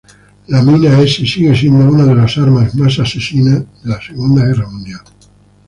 [0.47, 3.53] La mina-S sigue siendo una de las armas definitivas
[3.83, 5.01] de la Segunda Guerra Mundial.